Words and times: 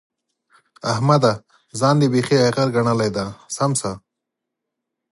احمده! 0.91 1.33
ځان 1.79 1.95
دې 2.01 2.07
بېخي 2.13 2.37
ايغر 2.41 2.67
ګڼلی 2.75 3.09
دی؛ 3.15 3.25
سم 3.55 3.71
شه. 3.79 3.91